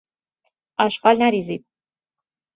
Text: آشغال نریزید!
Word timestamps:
آشغال 0.85 1.17
نریزید! 1.23 1.65